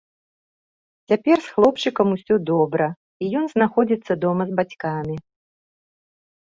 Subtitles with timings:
[1.11, 2.87] Цяпер з хлопчыкам усё добра
[3.25, 5.15] і ён знаходзіцца дома з бацькамі.